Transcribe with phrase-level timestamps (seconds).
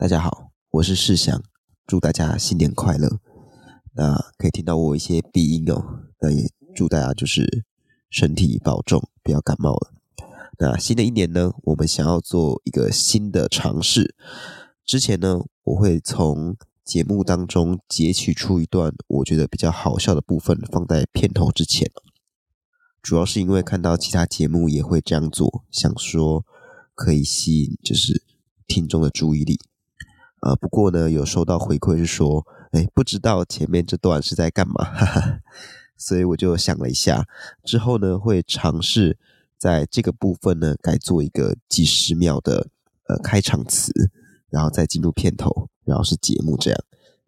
[0.00, 1.42] 大家好，我是世祥，
[1.84, 3.18] 祝大家新年快乐。
[3.94, 7.64] 那可以听到我一些鼻音哦，那也祝大家就是
[8.08, 9.92] 身体保重，不要感冒了。
[10.60, 14.14] 那新的一年呢，我们想要做一个新的尝试。
[14.84, 21.90] 之前呢，我会从节目当中截取出一段我觉得比较好笑的部分，放在片头之前。
[23.02, 26.46] 主要是因为看到其他节目也会这样做，想说
[26.94, 28.22] 可以吸引就是
[28.68, 29.58] 听众的注意力。
[30.40, 35.40] 呃，不过呢，有收到回馈是说，哎，不知道前面这段是在干嘛，哈哈，
[35.96, 37.26] 所以我就想了一下，
[37.64, 39.18] 之后呢会尝试
[39.56, 42.68] 在这个部分呢改做一个几十秒的
[43.08, 43.92] 呃开场词，
[44.48, 46.80] 然后再进入片头，然后是节目这样。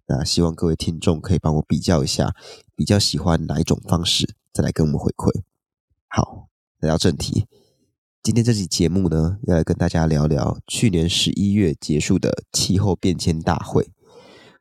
[0.06, 2.34] 那希望各位听众可以帮我比较一下，
[2.77, 5.42] 比较喜欢哪一种方式，再来跟我们回馈。
[6.09, 6.48] 好，
[6.79, 7.47] 来到正题。
[8.23, 13.91] 今天这期节目呢，要来跟大家聊聊去年十一月结束的气候变迁大会。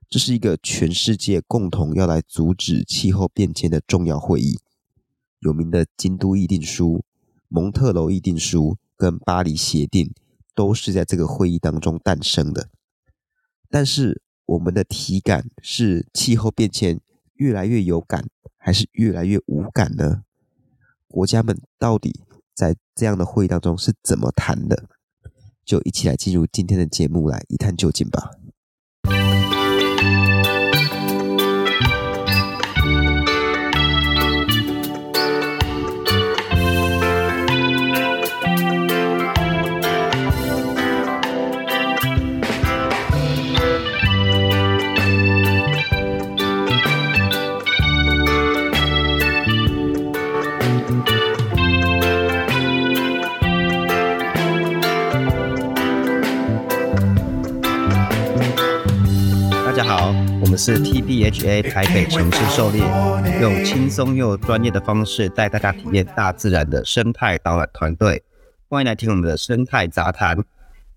[0.10, 4.60] 这是一个全世界共同要来阻止气候变迁的重要会议。
[5.40, 7.04] 有名的京都议定书、
[7.50, 10.14] 蒙特娄议定书跟巴黎协定，
[10.56, 12.70] 都是在这个会议当中诞生的。
[13.70, 17.02] 但是，我们的体感是气候变迁
[17.36, 20.24] 越来越有感，还是越来越无感呢？
[21.10, 22.22] 国家们到底
[22.60, 24.84] 在这样的会议当中是怎么谈的？
[25.64, 28.32] 就一起来进入今天的节目来一探究竟吧。
[60.60, 62.82] 是 TBHA 台北城市狩猎，
[63.40, 68.22] 用轻松又专业的方式带大家体验大自然的生态导览团队。
[68.68, 70.38] 欢迎来听我们的生态杂谈，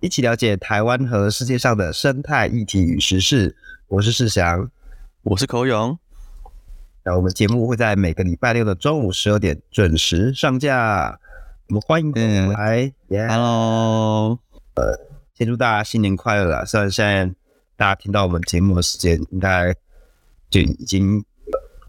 [0.01, 3.55] 一起了解台湾和世界上的生态议题与时事。
[3.87, 4.69] 我是世祥，
[5.23, 5.97] 我是口勇。
[7.05, 11.21] 那我们节目会在每个礼拜六的中午十二点准时上架。
[11.69, 12.93] 我们欢迎各位来
[13.29, 14.41] ，Hello，
[14.75, 14.99] 呃，
[15.35, 16.65] 先祝大家新年快乐啦！
[16.65, 17.42] 虽然现在。
[17.83, 19.75] 大家听到我们节目的时间，应该
[20.49, 21.25] 就已经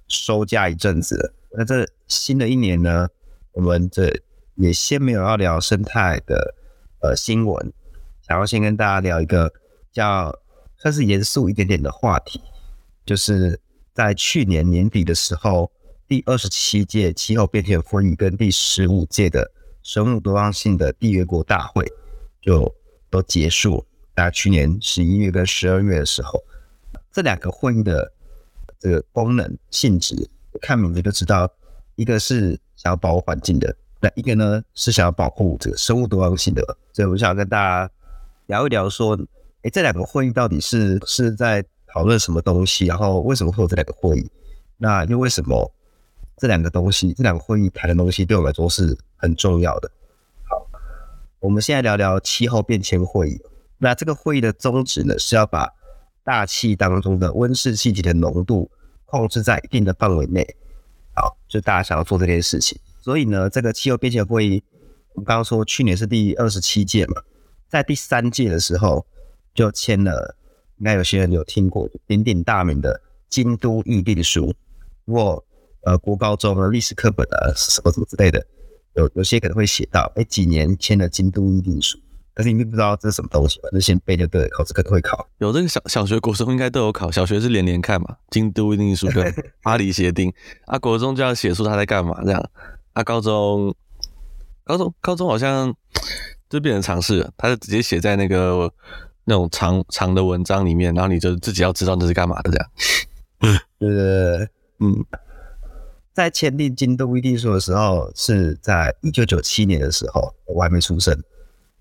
[0.08, 1.32] 收假一阵子了。
[1.52, 3.08] 那这新的一年呢，
[3.52, 4.12] 我们这
[4.56, 6.56] 也先没有要聊生态的
[7.04, 7.72] 呃新闻，
[8.28, 9.54] 想要先跟大家聊一个
[9.92, 10.36] 叫
[10.78, 12.42] 算是严肃一点点的话题，
[13.06, 13.60] 就是
[13.94, 15.72] 在去年年底的时候，
[16.08, 19.52] 第二十七届气候变迁会议跟第十五届的
[19.84, 21.86] 生物多样性的缔约国大会
[22.42, 22.74] 就
[23.12, 23.86] 都结束。
[24.16, 26.44] 大概去年十一月跟十二月的时候，
[27.12, 28.12] 这两个会议的
[28.80, 30.30] 这个功能性质，
[30.62, 31.50] 看名字就知道，
[31.96, 36.62] 一个是想要保护环境的，那一个呢是想要保护这个生物多样性的。
[36.92, 37.92] 所以我想跟大家
[38.48, 39.18] 聊一聊，说，
[39.64, 42.86] 哎，这两个会议到底是是在讨论什么东西？
[42.86, 44.32] 然后为什么会有这两个会议？
[44.78, 45.72] 那又为什么
[46.38, 49.90] 这两个东西，这两个会议谈的东西对我来说是很重要的？
[50.44, 50.68] 好，
[51.40, 53.42] 我们现在聊聊气候变迁会议。
[53.84, 55.70] 那这个会议的宗旨呢，是要把
[56.24, 58.72] 大气当中的温室气体的浓度
[59.04, 60.56] 控制在一定的范围内。
[61.14, 62.80] 好，就大家想要做这件事情。
[63.02, 64.64] 所以呢，这个气候变迁会议，
[65.16, 67.22] 我们刚刚说去年是第二十七届嘛，
[67.68, 69.06] 在第三届的时候
[69.54, 70.38] 就签了，
[70.78, 74.56] 应该有些人有听过鼎鼎大名的京都议定书。
[75.04, 75.44] 如果
[75.82, 78.48] 呃国高中的历史课本啊什么什么之类的，
[78.96, 82.00] 有有些可能会写到，哎，几年签了京都议定书。
[82.34, 85.28] 可是你并不知道这是什么东西，反正先背就对了，考试可能会考。
[85.38, 90.34] 有这个小小学、国中应该都有考，小学是连连看嘛，京都议定书跟 巴黎协定
[90.66, 92.50] 啊，国中就要写出他在干嘛这样
[92.94, 93.76] 啊，高中
[94.64, 95.74] 高中高中好像
[96.50, 98.72] 就变成常识了，他就直接写在那个
[99.26, 102.70] 那种长长的文章里面，然后你就自己要知道那是干嘛的这样。
[103.46, 104.50] 嗯，对对对，
[104.80, 105.06] 嗯，
[106.14, 111.16] 在签订京都议定书的时候是在一九九七年的时候，我还没出生。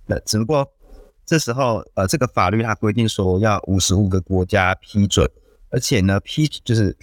[0.07, 0.71] 那只不过
[1.25, 5.31] 这时候，呃，这个法律它规定说要五十五个国家批准，
[5.71, 6.97] 而且呢，批就是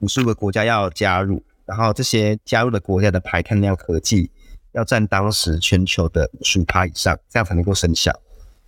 [0.00, 4.30] 五十五个国家要加入，然后这些加入的国家的排碳量合计
[4.72, 8.10] 要占当时全球的五十五趴以上，这样才能够生效。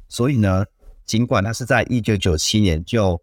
[0.07, 0.65] 所以呢，
[1.07, 3.21] 尽管它是在一九九七年就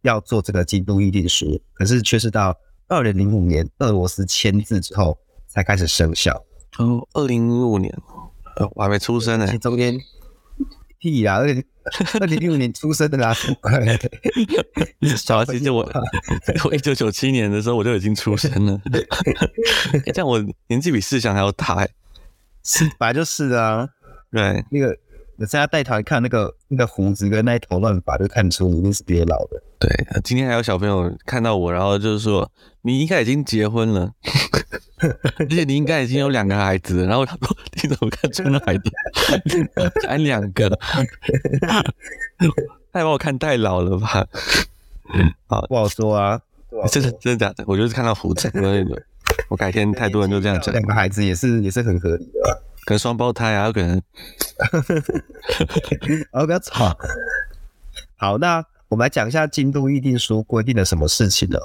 [0.00, 2.56] 要做这个京都议定书，可是却是到
[2.88, 5.16] 二零零五年俄罗斯签字之后
[5.46, 6.42] 才开始生效。
[6.78, 7.94] 哦，二零零五年。
[8.74, 9.98] 我还没出生呢，中间。
[10.98, 11.36] 屁呀！
[11.36, 11.64] 二零
[12.20, 13.32] 二零零五年出生的啦，
[15.16, 15.90] 小孩，其实我
[16.64, 18.78] 我一九九七年的时候我就已经出生了，
[20.12, 21.88] 这样我年纪比世祥还要大，
[22.62, 23.88] 是本来就是啊。
[24.30, 24.94] 对，那个
[25.40, 29.62] 我现在带团看那个那个胡子跟那一头乱发，就看出你一定是别老的。
[29.78, 29.90] 对，
[30.22, 32.52] 今天还有小朋友看到我，然后就是说
[32.82, 34.12] 你应该已经结婚了，
[35.38, 37.06] 而且你应该已经有两个孩子。
[37.06, 38.90] 然后他说你怎么看出那孩子
[40.04, 40.68] 才两个？
[42.92, 44.26] 太把我看太老了吧？
[45.46, 46.38] 好，不好说啊。
[46.92, 47.64] 真的真的假的？
[47.66, 48.52] 我就是看到胡子，
[49.48, 50.70] 我改天太多人就这样讲。
[50.74, 52.62] 两个孩子也是也是很合理的。
[52.90, 54.02] 可能双胞胎啊，有可能。
[56.32, 56.98] 哦，不要吵。
[58.16, 61.58] 好，那我们来讲一下京都议定书规定了什么事情呢？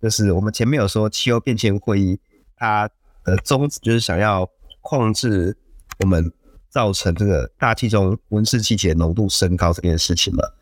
[0.00, 2.20] 就是我们前面有说气候变迁会议，
[2.56, 2.88] 它
[3.24, 4.48] 的宗旨就是想要
[4.80, 5.56] 控制
[5.98, 6.32] 我们
[6.68, 10.56] 造成这个大气中温室气体的浓度升高这件事情了。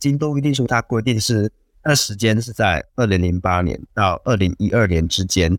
[0.00, 5.56] 京都议定书它规定是它的时间是在二零零八年到二零一二年之间，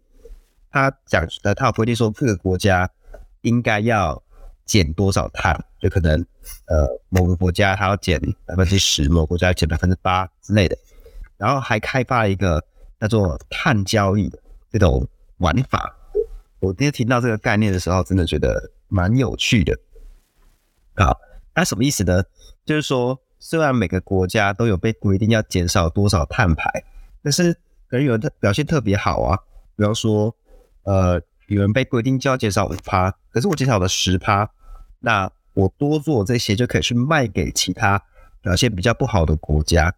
[0.70, 2.92] 它讲的它有规定说各个国家。
[3.42, 4.22] 应该要
[4.66, 5.64] 减多少碳？
[5.80, 6.20] 就可能
[6.66, 10.78] 呃某个国家它要减百分之十，某个国家要减百分之八之类的。
[11.38, 12.62] 然后还开发了一个
[13.00, 14.38] 叫做碳交易的
[14.70, 15.08] 这种
[15.38, 15.96] 玩法。
[16.60, 19.74] 我第一次听到这个概念的时候，真的觉得蛮有趣的。
[20.98, 21.18] 好，
[21.56, 22.22] 那什么意思呢？
[22.66, 26.70] 就是说，虽然每个国家都有被规定要减少多少碳排，
[27.24, 27.54] 但是
[27.88, 29.40] 可能有人表现特别好啊，
[29.78, 30.36] 比方说
[30.84, 31.22] 呃。
[31.50, 34.50] 有人被规定就要减少五趴，可是我减少了十趴，
[35.00, 38.02] 那我多做这些就可以去卖给其他
[38.42, 39.94] 表现比较不好的国家，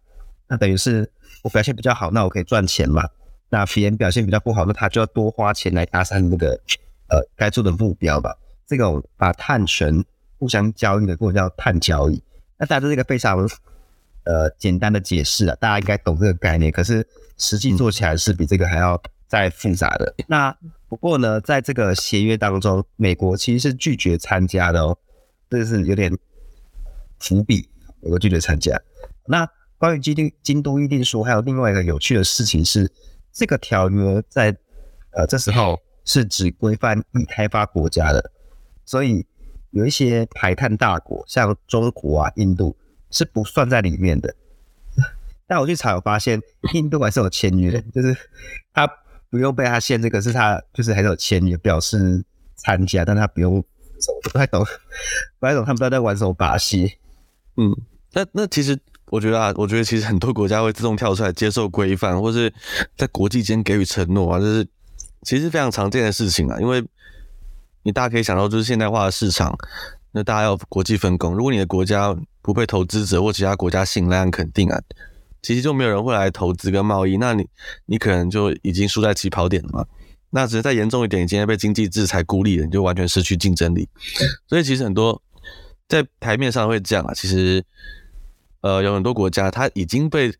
[0.48, 1.10] 那等于是
[1.42, 3.04] 我表现比较好，那我可以赚钱嘛？
[3.50, 6.58] 那别人表现比较不好，那他就要多花钱来达成那个
[7.08, 8.34] 呃该做的目标吧？
[8.66, 10.02] 这个把碳权
[10.38, 12.22] 互相交易的过程叫碳交易。
[12.56, 13.46] 那大家这是一个非常
[14.24, 16.72] 呃简单的解释啊，大家应该懂这个概念。
[16.72, 17.06] 可是
[17.36, 19.00] 实际做起来是比这个还要
[19.32, 20.14] 再复杂的。
[20.26, 20.54] 那
[20.90, 24.98] 不过呢，在这个协约当中，美国其实是拒绝参加的哦，
[25.48, 26.14] 这是有点
[27.18, 27.66] 伏笔，
[28.02, 28.78] 美国拒绝参加。
[29.24, 29.48] 那
[29.78, 32.92] 关于京都京都议定书，还有另外一个有趣的事情是，
[33.32, 34.54] 这个条约在
[35.12, 38.30] 呃这时候是只规范已开发国家的，
[38.84, 39.26] 所以
[39.70, 42.76] 有一些排碳大国，像中国啊、印度
[43.10, 44.36] 是不算在里面的。
[45.46, 46.38] 但我去查，我发现
[46.74, 48.14] 印度还是有签约，就是
[48.74, 48.86] 他。
[49.32, 52.22] 不用被他限这个，是他就是还是有签约表示
[52.54, 53.64] 参加，但他不用，我
[54.22, 54.62] 不太懂，
[55.40, 56.98] 不太懂他们都在玩什么把戏。
[57.56, 57.74] 嗯，
[58.12, 62.52] 那那其实我觉得啊，我觉得其实很多国家会自动跳出来接受规范，或是
[62.94, 64.68] 在国际间给予承诺啊，就是
[65.22, 66.60] 其实非常常见的事情啊。
[66.60, 66.84] 因为
[67.82, 69.56] 你大家可以想到，就是现代化的市场，
[70.10, 74.78] 那大家要国际分工，如果你的国家不被投资者或其他国家信赖肯定啊。
[75.42, 77.46] 其实就没有人会来投资跟贸易，那你
[77.86, 79.84] 你可能就已经输在起跑点了嘛。
[80.30, 83.88] 那只是再严重一点，你今天被经济制裁孤立了，你就完全失去竞争力。
[84.46, 85.20] 所以其实很多
[85.88, 87.12] 在台面上会这样啊。
[87.12, 87.62] 其实
[88.60, 90.32] 呃有很多国家，它已经被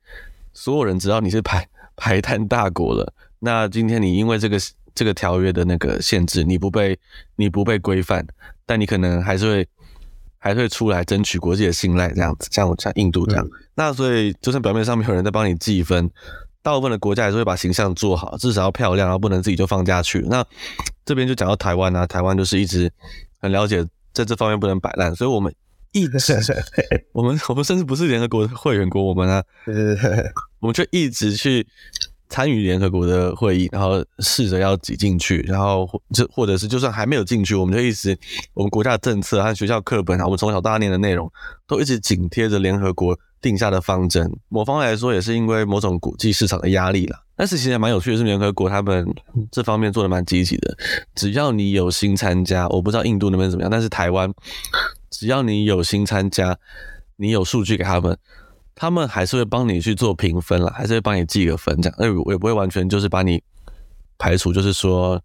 [0.54, 3.12] 所有人知道你是排排碳大国了。
[3.40, 4.58] 那今天你因为这个
[4.94, 6.98] 这个条约的那个限制，你不被
[7.36, 8.26] 你不被规范，
[8.64, 9.68] 但你可能还是会。
[10.44, 13.46] 还会出来争取国际的信赖，这样子，像我像印度这样。
[13.46, 16.10] 嗯、那所以，就算表面上没有人在帮你计分，
[16.62, 20.18] 大部分的国家还是会把形象做好，至少要漂亮，然后不能自己就放假去。
[20.28, 20.44] 那
[21.06, 22.92] 这边就讲到台湾啊，台湾就是一直
[23.38, 25.54] 很了解在这方面不能摆烂，所以我们
[25.92, 26.34] 一直，
[27.14, 29.40] 我们我们甚至不是联合国的会员国，我们呢，
[30.58, 31.64] 我们就一直去。
[32.32, 38.18] 参与联合国的会议，然后试着要挤进去，然后就或者是就算还没有进去，我们就一直
[38.54, 41.30] 我们国家的政策和学校课本啊，我们从小到大念的内容
[41.68, 44.32] 都一直紧贴着联合国定下的方针。
[44.48, 47.20] 某方来说，也是因为某种国际市场的压力啦。
[47.36, 49.06] 但是其实蛮有趣的是，联合国他们
[49.50, 50.74] 这方面做的蛮积极的。
[51.14, 54.32] 只要你有心参加，我不知道印度那边怎么样，但是台湾
[55.10, 56.56] 只要你有心参加，
[57.16, 58.16] 你有数据给他们。
[58.74, 63.42] 他们还是会帮你去做评分啦，还是会帮你记个分这样，那我也不会完全就是把你
[64.18, 65.22] 排除，就是说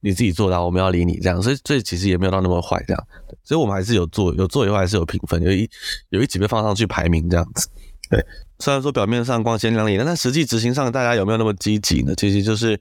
[0.00, 3.06] 你自己做到，我们要理你这样，所以这其实也没有到那么坏这样，
[3.44, 5.68] 所以我们还是有做，有做以后还是有评分，有一
[6.08, 7.68] 有一集被放上去排名这样子。
[8.08, 8.24] 对，
[8.58, 12.14] 虽然说表面上光鲜亮丽，但实际执行上大家有没有那么积极呢？
[12.16, 12.80] 其实就是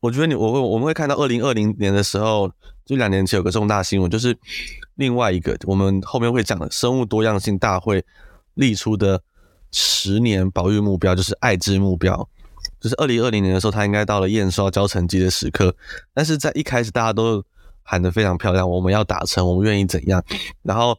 [0.00, 2.50] 我觉得你我会我们会看到二零二零年的时候，
[2.84, 4.36] 就两年前有个重大新闻，就是
[4.96, 8.04] 另外一个我们后面会讲的生物多样性大会。
[8.58, 9.22] 立出的
[9.72, 12.28] 十年保育目标就是爱之目标，
[12.80, 15.74] 就是二零二零年的时候，他应该到了验收交成绩的时刻。
[16.12, 17.42] 但是在一开始，大家都
[17.82, 20.22] 喊得非常漂亮，我们要达成，我们愿意怎样？
[20.62, 20.98] 然后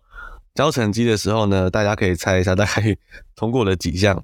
[0.55, 2.97] 交成绩的时候呢，大家可以猜一下，大概
[3.35, 4.23] 通过了几项？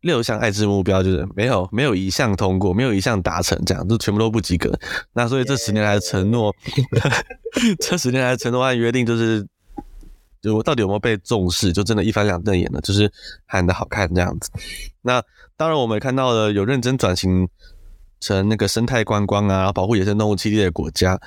[0.00, 4.70] 六项爱之目标就是没有没有一项通过，没有一项达成，这样就全部都不及格。
[5.14, 6.54] 那所以这十年来的承诺
[7.80, 9.46] 这十年来的承诺按约定就是，
[10.44, 11.72] 就我到底有没有被重视？
[11.72, 13.10] 就真的一翻两瞪眼了，就是
[13.46, 14.50] 喊的好看这样子。
[15.00, 15.22] 那
[15.56, 17.48] 当然，我们也看到了有认真转型
[18.20, 21.18] 成那个生态观光啊，保护野生动物栖地的国家。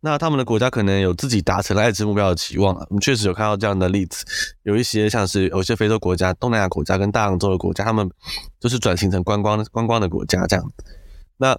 [0.00, 4.24] 那他们的国家可能有自己达成了爱知目标的期望啊，我们确实有看到这样的例子，
[4.62, 8.08] 有一些像是有一些非洲国家、东南亚国家跟大洋洲的国家，他们
[8.58, 10.72] 就是转型成观光观光的国家这样。
[11.36, 11.56] 那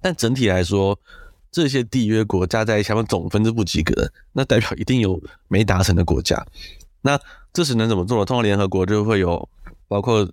[0.00, 0.98] 但整体来说，
[1.50, 6.46] 这些缔约国加在一起，他们总分是不及格，那代表一定有没达成的国家。
[7.02, 7.18] 那
[7.52, 8.24] 这时能怎么做呢？
[8.24, 9.48] 通常联合国就会有
[9.88, 10.30] 包括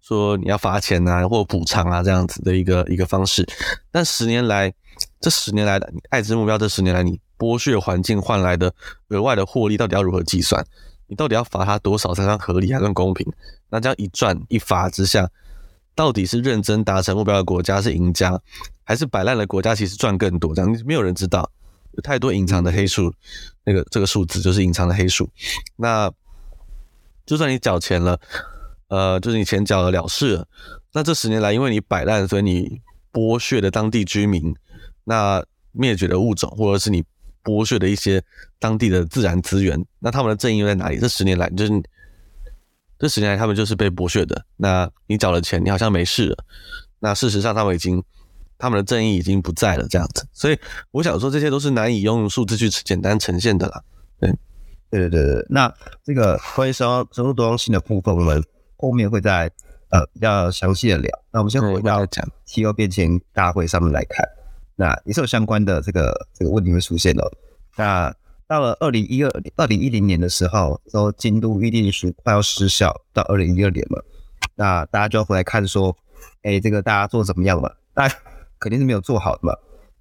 [0.00, 3.46] 说你要罚钱啊，或补偿啊这样子的一个一个方式。
[3.90, 4.72] 但十年来，
[5.20, 8.72] 这十年来的爱知目标，这十年来你剥削环境换来的
[9.08, 10.64] 额外的获利，到底要如何计算？
[11.06, 13.30] 你到底要罚他多少才算合理还算公平？
[13.68, 15.30] 那这样一赚一罚之下，
[15.94, 18.40] 到底是认真达成目标的国家是赢家，
[18.82, 20.54] 还是摆烂的国家其实赚更多？
[20.54, 21.50] 这样没有人知道，
[21.92, 23.12] 有太多隐藏的黑数，
[23.64, 25.28] 那个这个数字就是隐藏的黑数。
[25.76, 26.10] 那
[27.24, 28.20] 就算你缴钱了，
[28.88, 30.48] 呃，就是你钱缴了了事了，
[30.92, 32.80] 那这十年来因为你摆烂，所以你
[33.12, 34.54] 剥削的当地居民。
[35.04, 37.04] 那灭绝的物种，或者是你
[37.42, 38.22] 剥削的一些
[38.58, 40.98] 当地的自然资源，那他们的正义又在哪里？
[40.98, 41.72] 这十年来，就是
[42.98, 44.44] 这十年来他们就是被剥削的。
[44.56, 46.44] 那你缴了钱，你好像没事了。
[47.00, 48.02] 那事实上，他们已经
[48.56, 50.26] 他们的正义已经不在了，这样子。
[50.32, 50.58] 所以
[50.90, 53.82] 我想说，这些都是难以用数字去简单呈现的啦。
[54.18, 54.30] 对，
[54.90, 55.46] 对对对对。
[55.50, 55.72] 那
[56.02, 58.42] 这个关于生生物多样性的部分，我们
[58.76, 59.50] 后面会在
[59.90, 61.10] 呃比较详细的聊。
[61.30, 64.26] 那我们先回到讲气候变迁大会上面来看。
[64.76, 67.30] 那也是有相关的这个这个问题会出现的。
[67.76, 68.14] 那
[68.54, 74.04] 到了二零一二二零一零年的时候，说京都议定书快要失效，到二零一二年了。
[74.54, 75.96] 那大家就要回来看说，
[76.42, 77.68] 哎、这个大家做怎么样嘛？
[77.96, 78.08] 那
[78.60, 79.52] 肯定是没有做好的嘛。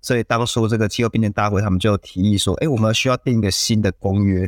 [0.03, 4.47] 所以当初这个气候变迁大会，他们就提议说，哎、我们需要定一个新的公约。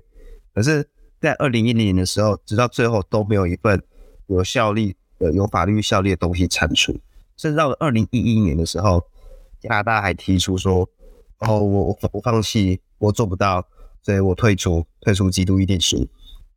[0.53, 0.87] 可是，
[1.19, 3.81] 在二零一零年的时候，直到最后都没有一份
[4.27, 6.91] 有效力的、有法律效力的东西产出。
[7.37, 9.03] 甚至到了二零一一年的时候。
[9.61, 10.87] 加拿大还提出说
[11.39, 13.65] ：“哦，我我我放弃，我做不到，
[14.05, 16.07] 所以我退出，退出基督一定书。”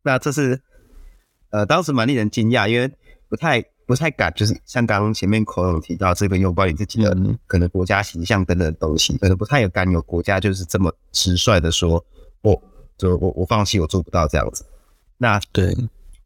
[0.04, 0.60] 那这是
[1.48, 2.90] 呃，当时蛮令人惊讶，因为
[3.28, 12.04] 不太不太敢，就是像刚刚前面口勇提到这个有关于自己的可能国家形象等等的东西，可能不太有敢有国家就是这么直率的说
[12.42, 12.62] ：“我
[12.98, 14.66] 就我我放弃，我做不到这样子。”
[15.16, 15.74] 那对，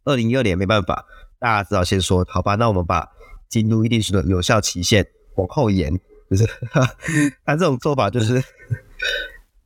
[0.04, 1.06] 二零一二年没办法，
[1.38, 3.08] 大家只好先说好吧，那我们把
[3.48, 6.00] 京都一定书的有效期限往后延。
[6.30, 6.46] 就是
[7.44, 8.42] 他这种做法， 就是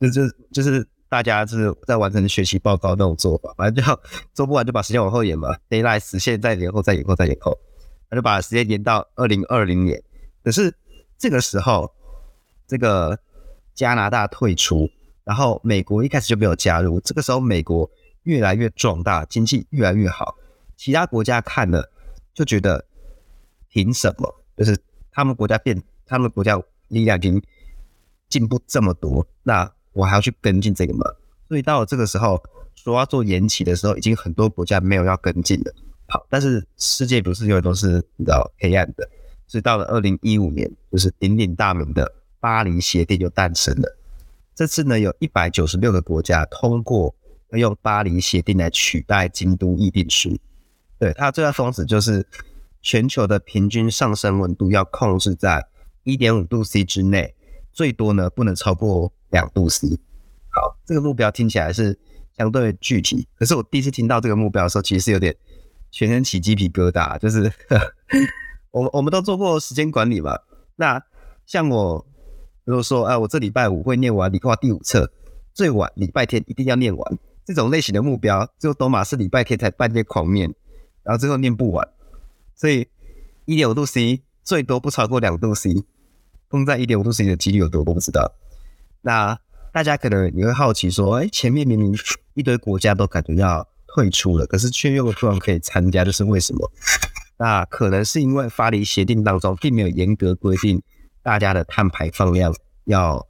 [0.01, 0.21] 就就
[0.51, 4.01] 就是大家就是在完成学习报告那种做法，反正就
[4.33, 7.57] 做不完就把时间往后延嘛，deadline 时限再延后，再延后，再延后，
[8.09, 10.01] 他就把时间延到二零二零年。
[10.43, 10.73] 可是
[11.17, 11.93] 这个时候，
[12.67, 13.19] 这个
[13.73, 14.89] 加拿大退出，
[15.23, 16.99] 然后美国一开始就没有加入。
[17.01, 17.89] 这个时候，美国
[18.23, 20.35] 越来越壮大，经济越来越好，
[20.75, 21.91] 其他国家看了
[22.33, 22.85] 就觉得
[23.69, 24.43] 凭什么？
[24.55, 24.77] 就是
[25.11, 25.81] 他们国家变。
[26.09, 27.43] 他们国家力量已经
[28.29, 31.05] 进步这么多，那我还要去跟进这个吗？
[31.47, 32.41] 所以到了这个时候，
[32.75, 35.73] 说要做延期的时候，已经很多国家没有要跟进了。
[36.07, 39.09] 好，但是世界不是永远都是你知道黑暗的，
[39.47, 43.97] 所以到了二零一五年，就是鼎鼎大名的巴黎协定就诞生了。
[44.53, 47.13] 这次呢，有一百九十六个国家通过
[47.49, 50.37] 要用巴黎协定来取代京都议定书。
[50.99, 52.25] 对，它最大宗旨就是
[52.81, 55.67] 全球的平均上升温度要控制在。
[56.03, 57.35] 一点五度 C 之内，
[57.73, 59.87] 最多呢不能超过两度 C。
[60.49, 61.97] 好，这个目标听起来是
[62.37, 65.35] 相对具体，可是我第一次听到这个目标的时候，其实是有点
[65.91, 67.17] 全身起鸡皮疙瘩。
[67.19, 67.51] 就是
[68.71, 70.37] 我我们都做过时间管理嘛，
[70.75, 71.01] 那
[71.45, 72.05] 像我
[72.63, 75.11] 如果说，啊，我这礼拜五会念完理化第五册，
[75.53, 80.53] 最晚礼拜天一定要念完，这种类型的目标，就都马是礼拜天才半夜狂念，
[81.03, 81.87] 然后最后念不完，
[82.55, 82.87] 所以
[83.45, 85.85] 一点五度 C 最多不超过两度 C。
[86.49, 87.81] 封在一点五度 C 的几率有多？
[87.81, 88.31] 我不知道。
[89.01, 89.37] 那
[89.71, 91.95] 大家可能你会好奇说，哎、前面明明
[92.33, 96.71] 一堆国家都感觉要退出了，可是却又突然可以参加，这是为什么？
[97.37, 100.81] 那可能是因为巴黎协定当中并没有严格规定
[101.21, 102.51] 大家的碳排放量
[102.85, 103.25] 要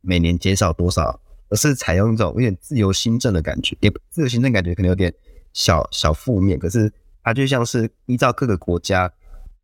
[0.00, 3.76] 每年减少多少，而是采用一种有点自由新政的感觉。
[3.80, 5.12] 也自由新政感觉可能有点
[5.52, 6.92] 小小负面，可是
[7.24, 9.12] 它就像是依照各个国家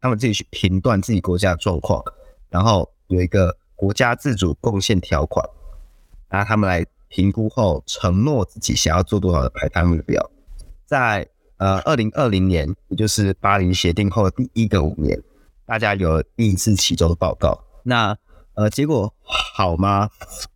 [0.01, 2.03] 他们自己去评断自己国家的状况。
[2.51, 5.45] 然后有一个国家自主贡献条款，
[6.29, 10.31] 然后他们来评估后承诺自己想要做多少的排碳目标。
[10.87, 15.21] 在呃二零二零年，也就是巴黎协定后的第一个五年，
[15.67, 17.61] 大家有第一次期中的报告。
[17.83, 18.17] 那
[18.55, 20.09] 呃结果好吗？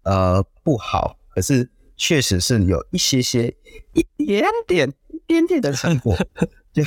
[0.04, 3.52] 呃不好，可是确实是有一些些
[3.92, 6.16] 一点点一点点的成果。
[6.72, 6.84] 就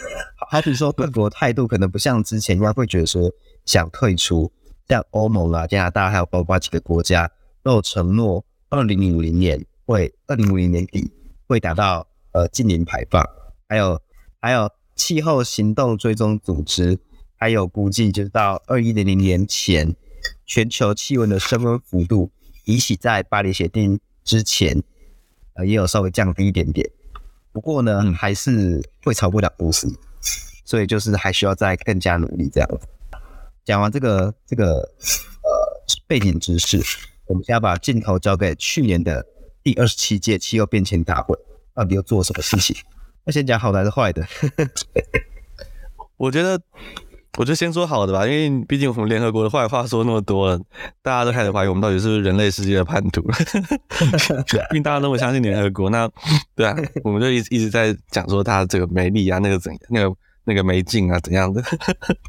[0.48, 3.30] 好比说各国态度可能不像之前，应该会觉得说
[3.66, 4.50] 想退出。
[4.88, 7.30] 像欧盟啊、加拿大还有包括几个国家
[7.62, 11.10] 都有承诺，二零五零年会二零五零年底
[11.46, 13.24] 会达到呃净零排放，
[13.68, 14.00] 还有
[14.40, 16.98] 还有气候行动追踪组织
[17.36, 19.94] 还有估计，就是到二一零零年前，
[20.44, 22.30] 全球气温的升温幅度
[22.64, 24.82] 比起在巴黎协定之前，
[25.54, 26.88] 呃也有稍微降低一点点，
[27.52, 29.88] 不过呢还是会超过两度 C，
[30.64, 32.86] 所以就是还需要再更加努力这样子。
[33.64, 36.78] 讲完这个这个呃背景知识，
[37.26, 39.24] 我们现在把镜头交给去年的
[39.62, 41.38] 第二十七届气候变迁大会，
[41.74, 42.76] 到底又做什么事情？
[43.24, 44.26] 那先讲好的还是坏的？
[46.18, 46.60] 我觉得，
[47.38, 50.60] 我就先说好的吧，因为毕竟我们联合国的坏话说那么多了，
[51.00, 53.22] 大家都开始怀疑我们到底是不是人类世界的叛徒。
[54.72, 56.10] 因为大家那么相信联合国，那
[56.56, 60.16] 对啊，我们就一直一直在讲说它这个没力啊，那个怎样那个。
[60.44, 61.62] 那个没劲啊，怎样的？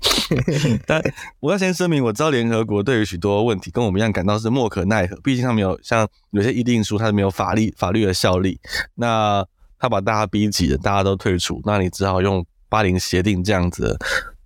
[0.86, 1.02] 但
[1.40, 8.60] 我要先声明，我知道联合国对于许多问题跟我们一样感到是莫可奈何，毕竟他没有像有些议定书，它是没有法律法律的效力。
[8.96, 9.46] 那
[9.80, 13.98] 他把大家逼急了，大家都退出，那你只好用巴黎协定这样子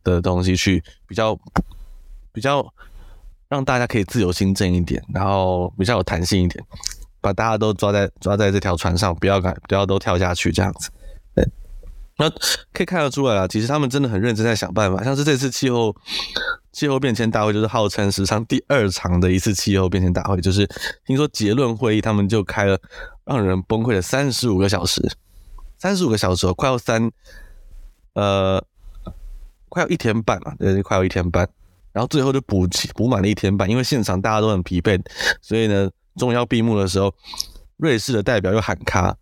[0.03, 1.37] 的，东西去比较
[2.31, 2.65] 比较
[3.49, 6.63] 让大家可以自由心证一点，然后比较有弹性一点，
[7.21, 10.89] 把大家都抓在抓在这条船上，不要敢不要都跳下去这样子。
[12.19, 12.27] 那
[12.73, 15.03] 可以看得出来啊，其实他们真的很认真在想办法。
[15.03, 15.95] 像是这次气候
[16.71, 20.67] 气候变迁大会，就是号称史上第二长的一次气候变迁大会，就是
[21.05, 22.75] 听说结论会议他们就开了
[23.23, 24.99] 让人崩溃的三十五个小时，
[25.77, 27.11] 三十五个小时哦，快要三
[28.13, 28.63] 呃
[29.69, 31.47] 快要一天半嘛，对，快要一天半，
[31.91, 34.99] 然后最后就补补满了一天半，因为现场大家都很疲惫，
[35.39, 37.13] 所以呢，终于要闭幕的时候，
[37.77, 39.15] 瑞士的代表又喊卡，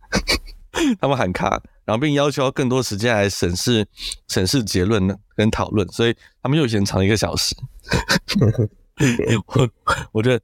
[1.01, 1.61] 他们喊卡。
[1.85, 3.87] 然后并要求要更多时间来审视、
[4.27, 7.55] 审视结论呢，跟讨论，所以他们又延长一个小时。
[9.47, 9.69] 我
[10.11, 10.41] 我觉得，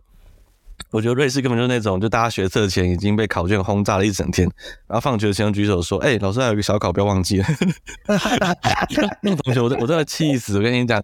[0.92, 4.46] 我觉得瑞士根本就是那种，就大家学测前已经被考卷轰炸了一整天，
[4.88, 7.46] 然后放学前举手说：“哎、欸，老师还有一个小考，不要忘记了。
[9.22, 10.58] ”那种同学，我我真的气死！
[10.58, 11.02] 我跟你讲，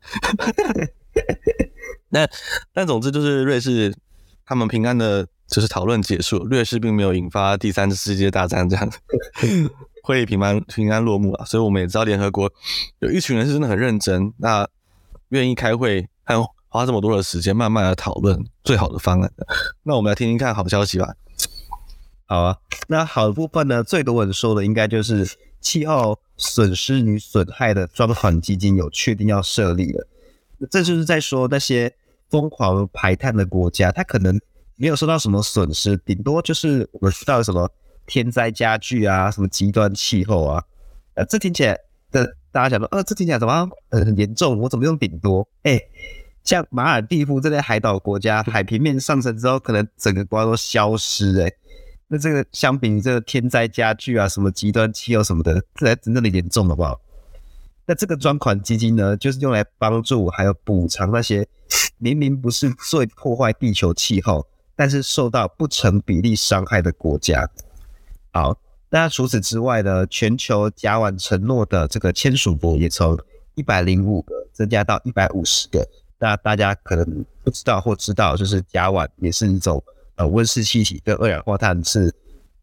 [2.10, 2.28] 那
[2.74, 3.96] 但总之就是瑞士
[4.46, 8.92] 他们平安的，就是讨论结束，瑞士并没有引发第三次世界大战这样。
[10.08, 12.50] 会议平安平安落幕了，所以我们也知道联合国
[13.00, 14.66] 有一群人是真的很认真，那
[15.30, 16.34] 愿意开会，还
[16.70, 19.30] 花这么多的时间，慢慢的讨论最好的方案。
[19.84, 21.14] 那我们来听听看好消息吧。
[22.26, 30.08] 好啊，那好的部分呢，最多人说的应该就是气候损失与损害的专款基金有确定要设立了。
[30.72, 31.94] 这就是在说那些
[32.30, 34.40] 疯狂排碳的国家，它可能
[34.78, 37.70] 没有受到什么损失，顶多就是我们知道什么。
[38.08, 40.64] 天灾加剧啊，什么极端气候啊，
[41.14, 41.78] 呃，这听起来
[42.12, 44.58] 的大家讲说，呃，这听起来怎么呃很严重？
[44.60, 45.48] 我怎么用顶多？
[45.64, 45.80] 哎、
[46.44, 51.40] 像马尔地夫这类海岛国家，海平面上升之后，可能整个国家都消失。
[51.42, 51.52] 哎，
[52.08, 57.00] 那这个相比这个天灾加剧啊，什么极端气候什么的，这才真正的严重，好不好？
[57.86, 61.48] 那这个专款基金呢，就是用来帮助还有补偿那些
[61.98, 67.50] 明明不是最破坏地球气候，但是受到不成比例伤害的国家。
[68.38, 68.56] 好，
[68.92, 73.18] 那除此之外呢，全球甲烷承诺的这个签署国也从
[73.56, 75.84] 一百零五个增加到一百五十个。
[76.20, 79.84] 那大家可能不知道或知道，就是甲烷也是一种
[80.18, 82.14] 呃温室气体，跟二氧化碳是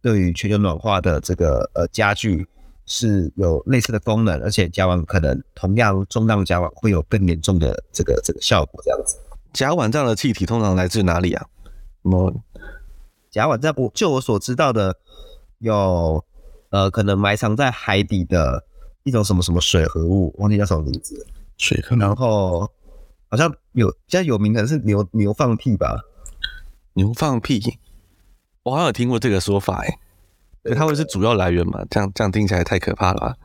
[0.01, 2.47] 对于全球暖化的这个呃加剧
[2.87, 8.81] 是有类似的功能，而且甲烷可能同样重量甲烷会有更严重的这个这个效果。
[8.85, 9.17] 这样子，
[9.53, 11.45] 甲烷这样的气体通常来自哪里啊？
[12.05, 12.33] 什么？
[13.29, 14.97] 甲烷在我就我所知道的。
[15.65, 16.25] 有，
[16.71, 18.65] 呃，可能埋藏在海底的
[19.03, 21.27] 一种什么什么水合物，忘记叫什么名字。
[21.57, 21.99] 水合物。
[21.99, 22.71] 然后
[23.29, 26.01] 好像有比较有名的是牛牛放屁吧？
[26.93, 27.79] 牛放屁，
[28.63, 29.99] 我好像有听过这个说法，哎，
[30.75, 31.85] 它会是主要来源嘛？
[31.91, 33.37] 这样这样听起来太可怕了吧？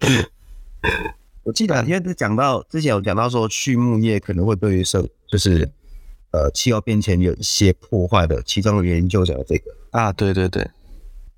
[1.44, 5.70] 我记得，因为讲到之前有讲到说，畜牧业可能会对于生就是
[6.32, 10.68] 呃气候变迁有一些破坏的，其中的原因就讲这个啊，对对对。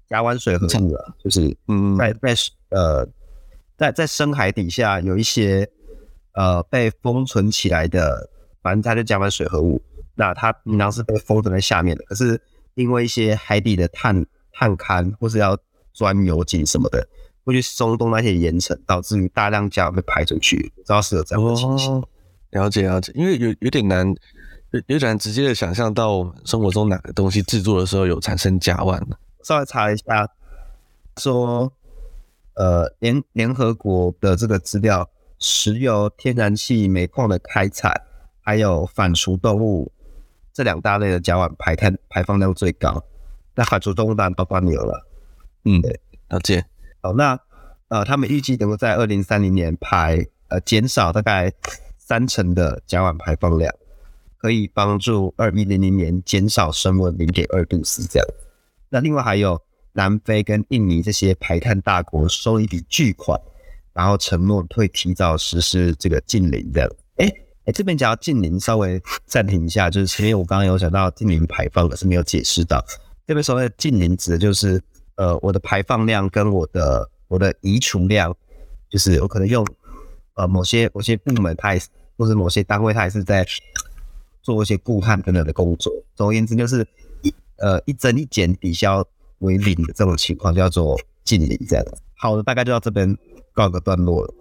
[0.09, 2.35] 甲烷水合物啊，就是嗯，在在
[2.71, 3.09] 呃，
[3.77, 5.69] 在在深海底下有一些
[6.33, 8.31] 呃被封存起来的，
[8.63, 9.81] 反正它就甲烷水合物。
[10.15, 12.41] 那它平常是被封存在下面的，可是
[12.75, 15.57] 因为一些海底的探探勘或是要
[15.93, 17.07] 钻油井什么的，
[17.45, 21.93] 会去松动那些岩层，导致于大量甲烷被排出去，不知道是有这样的情形。
[21.93, 22.09] 哦，
[22.51, 24.09] 了解了解，因为有有点难，
[24.73, 29.01] 有有点难直接的想象到我们生活中哪个东西制作的时候有产生甲烷。
[29.49, 30.29] 稍微查一下，
[31.17, 31.73] 说，
[32.53, 35.09] 呃，联联合国的这个资料，
[35.39, 37.99] 石油、天然气、煤矿的开采，
[38.43, 39.91] 还有反刍动物
[40.53, 43.03] 这两大类的甲烷排碳排放量最高。
[43.55, 45.09] 那反刍动物当然包括牛了。
[45.65, 46.67] 嗯，对，了解。
[47.01, 47.41] 好，那
[47.89, 51.51] 呃，他们预计能够在二零三零年排呃减少大概
[51.97, 53.75] 三成的甲烷排放量，
[54.37, 58.29] 可以帮助二一零零年减少升温零点二度 C 这样。
[58.91, 59.61] 那另外还有
[59.93, 63.39] 南非跟印尼这些排碳大国收一笔巨款，
[63.93, 66.89] 然后承诺会提早实施这个禁零这样。
[67.17, 72.85] 哎、欸、哎，这边讲到禁零，稍微暂停一下，就是前面我刚刚有讲到禁零排放可是没有解释到，
[73.27, 74.81] 这边所谓的禁零指的就是
[75.17, 78.35] 呃我的排放量跟我的我的移除量，
[78.89, 79.67] 就是我可能用
[80.35, 83.45] 呃某些某些部门它也是，或者某些单位它也是在
[84.43, 85.93] 做一些固碳等等的工作。
[86.15, 86.87] 总而言之就是。
[87.59, 89.05] 呃，一增一减抵消
[89.41, 91.85] 为零的这种情况叫做净零，这样。
[92.17, 93.17] 好的，大概就到这边
[93.53, 94.35] 告个段落了。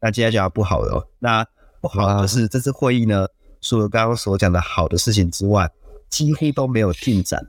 [0.00, 1.06] 那接下来讲不好的。
[1.18, 1.44] 那
[1.80, 3.26] 不好的是，这次会议呢，
[3.60, 5.70] 除了刚刚所讲的好的事情之外，
[6.08, 7.44] 几乎都没有进展。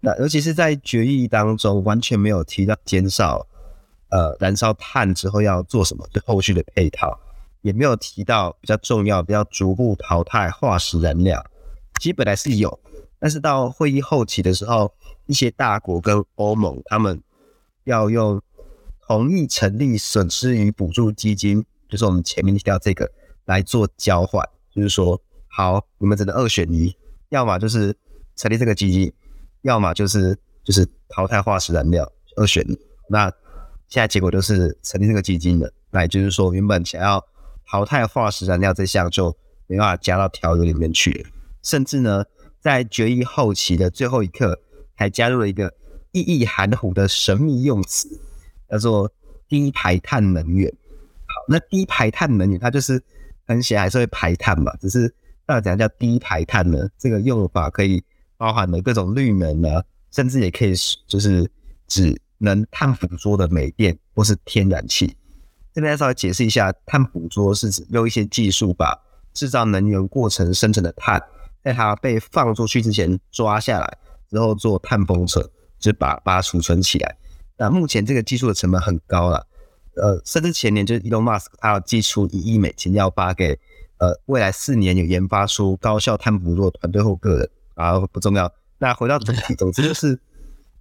[0.00, 3.46] 那尤其是在决议当中，完全没有提到减少
[4.10, 7.18] 呃燃烧碳之后要做什么，对后续的配套，
[7.62, 11.42] 也没有提到比较重要、比较逐步淘汰化石燃料。
[12.00, 12.78] 其实本来是有。
[13.22, 14.92] 但是到会议后期的时候，
[15.26, 17.22] 一些大国跟欧盟他们
[17.84, 18.42] 要用
[19.06, 23.08] 同意成立损失与补助基金，就是我们前面提到这个
[23.44, 26.92] 来做交换，就是说，好，你们只能二选一，
[27.28, 27.96] 要么就是
[28.34, 29.12] 成立这个基金，
[29.60, 32.76] 要么就是就是淘汰化石燃料，二选一。
[33.08, 33.30] 那
[33.86, 37.24] 现在结果就是成立这个基金了，那也就是说，原本想要
[37.70, 39.32] 淘汰化石燃料这项就
[39.68, 41.24] 没办法加到条约里面去，
[41.62, 42.24] 甚至呢。
[42.62, 44.56] 在决议后期的最后一刻，
[44.94, 45.74] 还加入了一个
[46.12, 48.08] 意义含糊的神秘用词，
[48.70, 49.12] 叫做
[49.48, 50.72] 低排碳能源。
[51.26, 53.02] 好，那低排碳能源它就是
[53.46, 55.12] 很显然还是会排碳嘛，只是
[55.44, 56.88] 到底怎样叫低排碳呢？
[56.96, 58.00] 这个用法可以
[58.36, 60.72] 包含了各种绿能啊，甚至也可以
[61.08, 61.50] 就是
[61.88, 65.16] 指能碳捕捉的煤电或是天然气。
[65.74, 68.96] 这边稍微解释一下，碳捕捉是指用一些技术把
[69.34, 71.20] 制造能源过程生成的碳。
[71.62, 73.98] 在它被放出去之前抓下来，
[74.28, 75.46] 之后做碳封存，
[75.78, 77.16] 就把把它储存起来。
[77.56, 79.46] 那目前这个技术的成本很高了，
[79.96, 83.58] 呃，甚至前年就是 Elon Musk 他要寄出一亿美金要发给
[83.98, 88.52] 呃未来四年有研发出高效碳捕捉团队或个人啊，不重要。
[88.78, 90.18] 那回到总体， 总之就是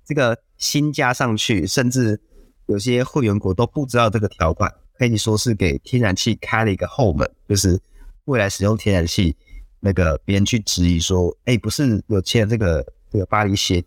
[0.03, 2.19] 这个新加上去，甚至
[2.65, 7.79] 有些会员国都不知道这个条款，可以说是给天然气开了一个后门，就是
[8.25, 9.35] 未来使用天然气。
[9.83, 13.83] 那个别人去质疑说，哎、欸，不是有签这个这个巴黎协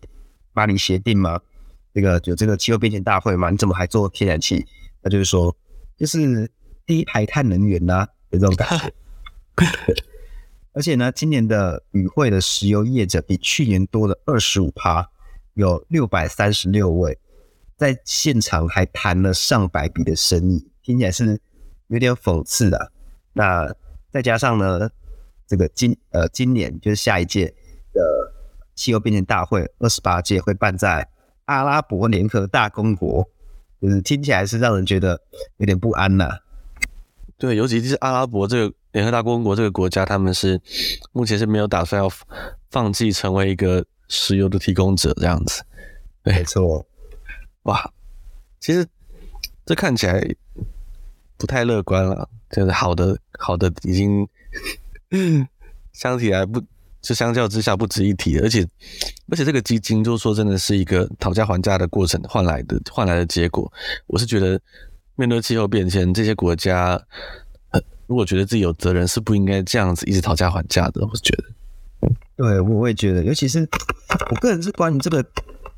[0.53, 1.41] 巴黎协定吗？
[1.95, 3.49] 这个有这个气候变迁大会吗？
[3.49, 4.67] 你怎么还做天然气？
[5.01, 5.57] 那就是说，
[5.97, 6.51] 就是
[6.85, 8.93] 低排碳能源呐、啊，有这种感觉。
[10.75, 15.09] 而且呢，今年的与会的石油业者比去年多了二十五趴，
[15.53, 17.17] 有六百三十六位，
[17.77, 21.41] 在现场还谈了上百笔的生意，听起来是
[21.87, 22.91] 有点讽刺的。
[23.33, 23.73] 那
[24.11, 24.91] 再加上呢？
[25.47, 27.55] 这个今呃今年就是下一届
[27.93, 28.33] 的
[28.75, 31.09] 气候变迁大会，二十八届会办在
[31.45, 33.29] 阿拉伯联合大公国，
[33.81, 35.21] 就是听起来是让人觉得
[35.59, 36.39] 有点不安呐、啊。
[37.37, 40.61] 对，尤其是阿拉伯这个联合大公国这个国家，他们是
[41.13, 42.11] 目前是没有打算要
[42.71, 45.63] 放弃成为一个石油的提供者这样子。
[46.23, 46.87] 没错，
[47.65, 47.93] 哇，
[48.59, 48.87] 其实
[49.67, 50.27] 这看起来
[51.37, 54.27] 不太乐观了，就是好的好的已经。
[55.17, 55.47] 嗯，
[55.95, 56.61] 相起来不，
[57.01, 58.67] 就相较之下不值一提，而且
[59.31, 63.73] 而且这个基金就说真的是一个讨价还价的过程换来的换来的结果。
[64.09, 64.61] 我是觉得
[65.15, 67.01] 面对气候变迁，这些国家，
[67.71, 71.07] 呃，如果觉得自己有责任，是不应该这样子一直讨价还价的。
[71.07, 71.45] 我是觉得，
[72.37, 73.69] 对，我也觉得，尤其是
[74.31, 75.25] 我个人是关于这个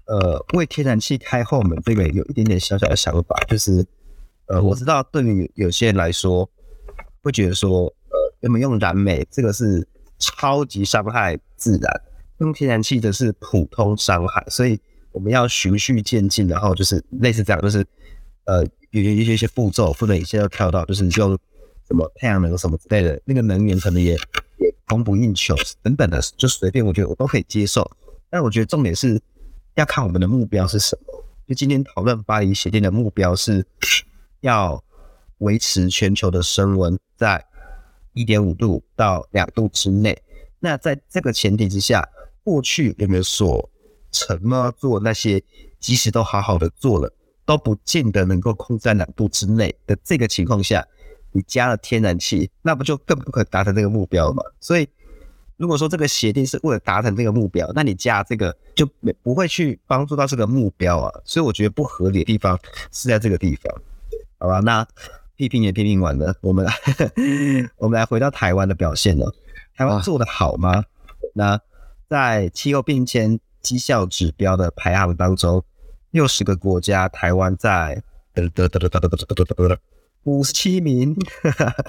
[0.07, 3.85] 呃为天然气开后门这个有一点点小小的想法，就是
[4.47, 6.49] 呃我知道对于有些人来说
[7.23, 7.93] 会觉得说。
[8.47, 9.85] 那么用燃煤，这个是
[10.21, 11.91] 超级伤害自然；
[12.39, 14.79] 用天然气的是普通伤害，所以
[15.11, 17.85] 我们要循序渐进，然后就是类似这样，就是
[18.45, 21.37] 呃有一些一些步骤，不能一下就跳到就是用
[21.89, 27.91] 什么太阳能什么之类的，那个能源可能也也供不应求等等的，就随便我觉得我都可以接受。
[28.31, 29.21] 但我觉得重点是
[29.75, 31.25] 要看我们的目标是什么。
[31.49, 33.65] 就今天讨论巴黎协定的目标是
[34.41, 34.83] 要
[35.39, 37.45] 维持全球的升温在
[38.17, 40.17] 一点五度到两度之内。
[40.59, 42.03] 那在这个前提之下，
[42.43, 43.71] 过去有没有所
[44.11, 45.41] 承诺做那些，
[45.79, 47.13] 即使都好好的做了，
[47.45, 50.85] 都不见得能够控制在两度之内的这个情况下，
[51.33, 54.43] 你加了天然气，那不就更不可达成这个目标吗？
[54.61, 54.89] 所以，
[55.59, 61.21] 如果说这个协定是为了达成这个目标，那你加这个就没不会去帮助到这个目标啊。
[61.25, 62.59] 所以我觉得不合理的地方
[62.91, 63.75] 是在这个地方，
[64.39, 64.61] 好吧？
[64.61, 64.87] 那
[65.37, 66.67] 批评也批评完了，我们
[67.77, 69.33] 我们来回到台湾的表现了。
[69.77, 70.83] 台湾做的好吗？
[71.35, 71.61] 那
[72.09, 75.63] 在气候变迁绩效指标的排行当中，
[76.13, 79.79] 六十个国家，台湾在得得得得得得得得
[80.25, 81.15] 五十七名。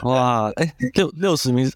[0.03, 1.71] 哇，哎，六六十名，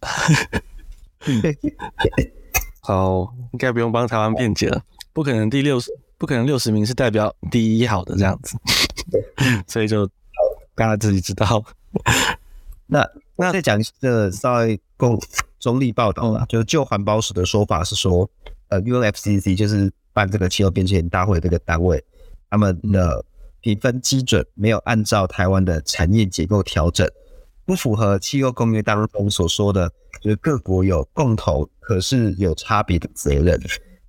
[2.82, 4.84] 好，应该不用帮台湾辩解了。
[5.14, 8.58] 不可能第六十，不可能六十名是代表第一好的这样子，
[9.66, 10.10] 所以就。
[10.76, 11.64] 大家自己知道。
[12.88, 15.20] 那那再讲一个稍微公
[15.60, 18.30] 中立报道啦，就就环保署的说法是说，
[18.70, 22.04] 呃，UNFCCC 就是办这个气候变迁大会这个单位。
[22.50, 23.24] 他们的
[23.62, 27.10] 评分基准没有按照台湾的产业结构调整，
[27.64, 33.58] 不符合气候公约当中所说的，就是各国有共同可是有差别的责任。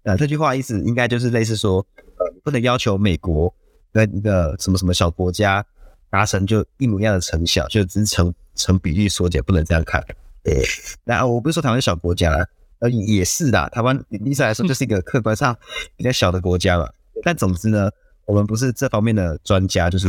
[0.03, 3.55] 那这句话意思应该就是类似说，呃，不能要求美国
[3.93, 5.65] 跟一个什么什么小国家
[6.13, 10.01] 达成就一模一样的成效，就只是成成比例缩减，不能这样看。
[10.45, 10.63] 对，
[11.03, 12.47] 那我不是说台湾小国家啦，
[12.81, 15.57] 呃，也是的，台湾意思来说就是一个客观上
[15.97, 16.89] 比较小的国家嘛。
[17.25, 17.91] 但总之呢。
[18.25, 20.07] 我们不是这方面的专家，就是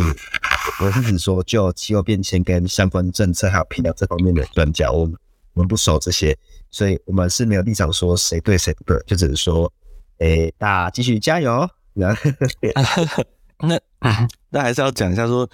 [0.80, 5.16] 我是指说，就气候变迁跟相关政策还有评量这方面的专家，我们
[5.54, 6.38] 我们不熟这些，
[6.70, 9.74] 所以我们是没有立场说谁对谁不对，就只是说，
[10.20, 11.68] 哎、大家继续加油。
[11.96, 13.80] 那
[14.52, 15.50] 那还是要讲一下说，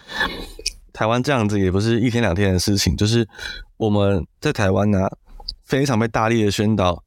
[0.91, 3.27] 台湾这样子也不是一天两天的事情，就是
[3.77, 5.07] 我们在台湾呢、
[5.65, 7.03] 非常被大力的宣导，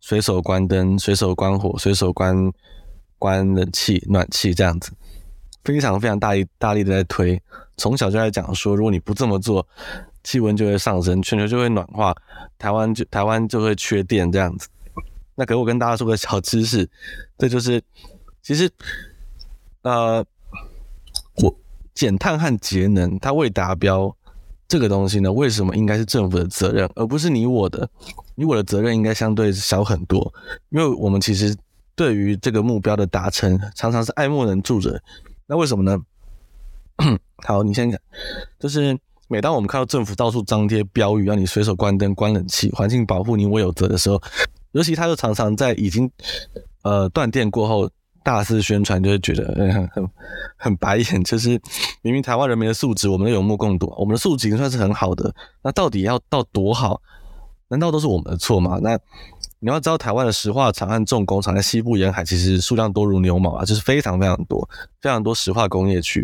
[0.00, 2.50] 随手关灯，随手关火，随手关。
[3.20, 4.92] 关冷气、暖气这样子，
[5.64, 7.42] 非常非常大力、大力的在推。
[7.76, 9.66] 从小就在讲说，如果你不这么做，
[10.22, 12.14] 气温就会上升，全球就会暖化，
[12.58, 14.68] 台湾就台湾就会缺电这样子。
[15.34, 16.88] 那给我跟大家说个小知识，
[17.36, 17.82] 这就是
[18.40, 18.70] 其实
[19.82, 20.24] 呃，
[21.98, 24.14] 减碳和节能它未达标
[24.68, 27.90] 这个东西呢，为什么应该是政府的责任，而不是你我的？
[28.36, 30.32] 你我的责任应该相对小很多，
[30.68, 31.56] 因为我们其实。
[31.98, 35.02] 对于这个目标的达成，常常是爱莫能助者。
[35.48, 35.98] 那为什么呢？
[37.44, 37.98] 好，你先讲。
[38.56, 44.22] 就是每当我们看到政府到处张贴标语，让你随手关灯、关冷气，环境保护你我有责的时候，
[44.70, 46.08] 尤其他就常常在已经
[46.82, 47.90] 呃断电过后
[48.28, 50.10] 大肆宣传，就会觉得很很
[50.58, 51.24] 很白眼。
[51.24, 51.58] 就是
[52.02, 57.00] 明明台湾人民的素质，我们有目共睹，我们的素质已经算是很好的，那到底要到多好？
[57.68, 58.78] 难道都是我们的错吗？
[58.82, 58.98] 那？
[59.60, 64.68] 你要知道，台湾的石化厂和重工厂在西部沿海其实数量多如牛毛啊，就是非常非常多，
[65.00, 66.22] 非常多石化工业区。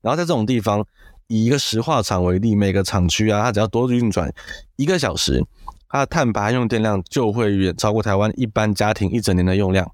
[0.00, 0.82] 然后在这种地方，
[1.26, 4.32] 以一个石化厂为例，每个厂区啊，它只要多运转
[4.76, 5.44] 一个小时，
[5.90, 9.92] 它的碳排用电量就会远超过台湾一般家庭一整年的用量。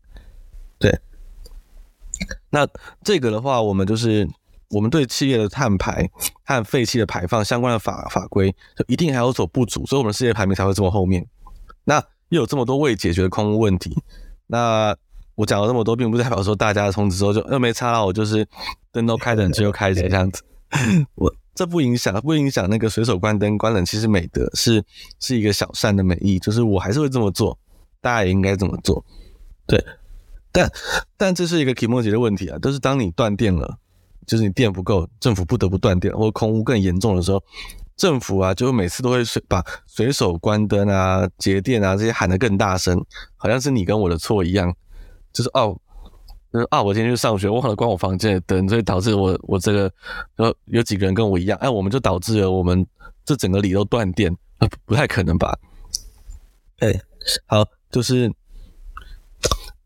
[0.79, 0.97] 对，
[2.51, 2.67] 那
[3.05, 4.29] 这个的话，我们就是
[4.71, 6.09] 我们对企业的碳排
[6.45, 11.27] 和废气的排放相关的法法规，就一定还有所不足，所以我们世界排名才会这么后面。
[11.85, 13.97] 那又有这么多未解决的空污问题，
[14.47, 14.95] 那
[15.35, 18.47] 我讲了这么多，并不代表说大家从此之后就又没差了，我就是
[18.93, 20.43] 灯都开着，就开着这样子。
[21.15, 24.85] 我这不影响，不影响那个随手关灯、关冷气是美德，是
[25.19, 27.59] 是一个小善的美意，就是我还是会这么做，
[28.01, 29.03] 大家也应该这么做。
[29.67, 29.83] 对，
[30.51, 30.71] 但
[31.17, 33.79] 但这是一个题目级的问题啊，就是当你断电了，
[34.27, 37.43] 就是你电不够，政府不得不断电，或空屋更严重的时候。
[37.97, 43.05] 政府啊，就每次都会随把随手关灯啊、节电啊这些喊得更大声，
[43.37, 44.73] 好像是你跟我的错一样。
[45.33, 45.77] 就是哦，
[46.53, 49.93] 就是啊，我今天去上学忘了关我房间的灯，所以导致我我这个
[50.37, 52.87] 有有几个人跟我一样，哎，我们就导致了我们
[53.25, 55.59] 这整个里都断电，不，不太可能吧？
[56.79, 56.95] 哎，
[57.47, 58.33] 好，就是，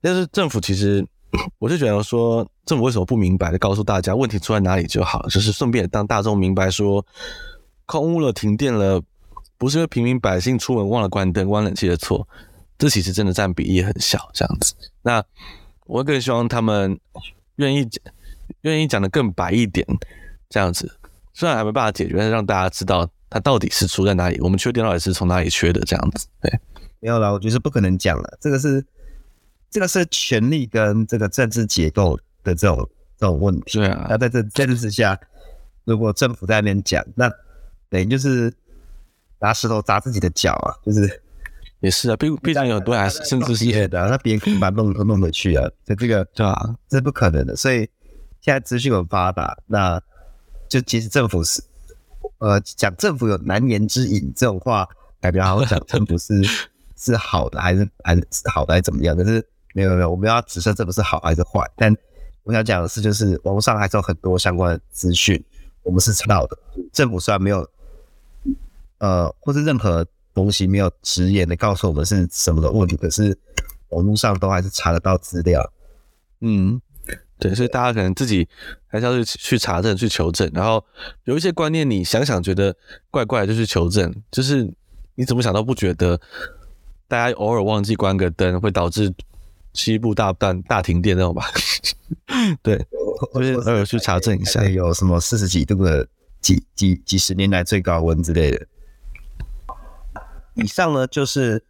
[0.03, 1.07] 但是政府其实，
[1.59, 7.05] 我就觉得说，政府为什么不明白的告诉大家问题出在哪里就好，就是顺便让大众明白说。
[7.85, 9.03] 空屋了，停电了，
[9.59, 12.27] 不是因为平民百姓出门忘了关灯、关冷气的错，
[12.79, 14.73] 这其实真的占比例很小，这样子。
[15.03, 15.23] 那
[15.85, 16.99] 我更希望他们
[17.57, 18.03] 愿意讲，
[18.63, 19.87] 愿意讲的更白一点，
[20.49, 20.91] 这样子。
[21.35, 26.27] 虽然还没办法解决，但是让大家知道它到底是出在哪里，我们缺电到底是从哪里缺的，这样子。
[26.41, 26.51] 对，
[27.01, 28.83] 没有啦，我觉得是不可能讲了，这个是
[29.73, 33.79] 这个是权力跟这个政治结构的这种这种问题。
[33.79, 35.19] 对啊，那在这政治之下，
[35.85, 37.33] 如果政府在那边讲，那
[37.89, 38.53] 等于就是
[39.41, 41.23] 拿石头砸自己的脚啊，就是
[41.81, 47.57] 也是啊，必必然有很多还是甚至是的，那别人把弄都弄得去啊，所以这个对啊，这是不可能的。
[47.57, 47.89] 所以
[48.43, 49.99] 现在资讯很发达，那
[50.69, 51.63] 就其实政府是
[52.39, 54.87] 呃讲政府有难言之隐这种话，
[55.19, 56.43] 代表好像讲政府是
[56.95, 59.17] 是好的还是还是好的还是怎么样？
[59.17, 59.43] 可是。
[59.75, 61.95] 没有没有，我们要指涉这不是好还是坏，但
[62.45, 65.41] 我想讲的是，就是网络上还是有很多相关的资讯，
[65.85, 66.59] 我们是知道的。
[66.93, 67.65] 政府虽然没有，
[68.99, 70.05] 呃，或是任何
[70.35, 73.39] 东西没有直言的告诉我们是什么的问题，可是
[73.91, 75.73] 网络上都还是查得到资料。
[76.41, 76.81] 嗯，
[77.39, 78.49] 对，所以大家可能自己
[78.89, 80.85] 还是要去去查证、去求证，然后
[81.25, 82.77] 有一些观念你想想觉得
[83.09, 84.13] 怪怪的，就去求证。
[84.33, 84.69] 就是
[85.15, 86.21] 你怎么想都不觉得，
[87.07, 89.15] 大家偶尔忘记关个灯会导致。
[89.73, 91.45] 西部大断大停电那种吧，
[92.63, 92.77] 对，
[93.35, 96.07] 就是偶尔去查证一下，有什么四十几度的
[96.41, 98.67] 几几几十年来最高温之类的。
[100.55, 101.65] 以上呢，就是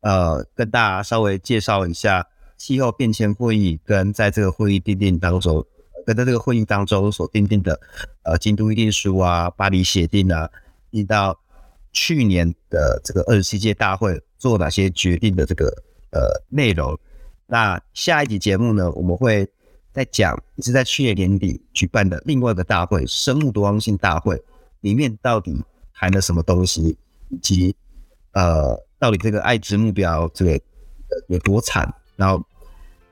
[0.00, 5.64] 呃跟大家稍微介绍一下气候变迁会议跟在这个会议订定当中，
[6.04, 7.80] 跟在这个会议当中所订定的
[8.24, 10.50] 呃京都议定书啊、巴黎协定啊，
[10.90, 11.38] 一直到
[11.92, 15.66] 去年的这个二十七届大会做哪些决定的这个
[16.10, 16.98] 呃内容。
[17.46, 19.48] 那下一集节目呢，我们会
[19.92, 24.42] 再讲是在去年年底举办的另外一个大会——生物多样性大会，
[24.80, 26.96] 里面到底含了什么东西，
[27.28, 27.76] 以及
[28.32, 30.60] 呃，到底这个爱之目标这个
[31.28, 31.94] 有多惨？
[32.16, 32.44] 然后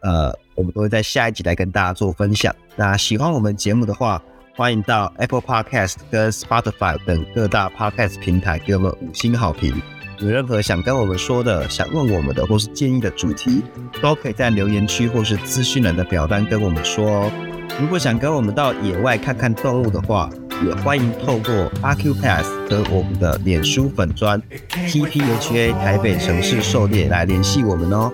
[0.00, 2.54] 呃，我们都会在下一集来跟大家做分享。
[2.74, 4.20] 那喜欢我们节目的话，
[4.56, 9.80] 欢迎到 Apple Podcast 跟 Spotify 等各大 Podcast 平台给我们五星好评。
[10.18, 13.62] 有任何想跟我们说的、想问我们的，或是建议的主题，
[14.00, 17.32] 都可以在留言区或是资讯栏的表单跟我们说哦。
[17.80, 20.28] 如果想跟我们到野外看看动物的话，
[20.64, 28.12] 也欢迎透过阿 Q Pass 和我们的脸书粉专 TPHA 台北城市狩猎来联系我们哦。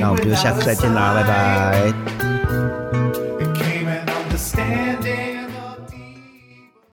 [0.00, 3.09] 那我们就下次再见啦，拜拜。